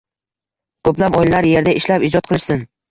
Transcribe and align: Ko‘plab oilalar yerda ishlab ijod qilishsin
Ko‘plab 0.89 1.21
oilalar 1.21 1.51
yerda 1.53 1.79
ishlab 1.83 2.11
ijod 2.13 2.33
qilishsin 2.33 2.69